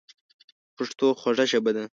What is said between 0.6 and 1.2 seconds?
پښتو